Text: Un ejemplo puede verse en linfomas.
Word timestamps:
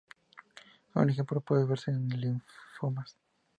Un 0.95 1.11
ejemplo 1.11 1.41
puede 1.41 1.63
verse 1.65 1.91
en 1.91 2.07
linfomas. 2.09 3.15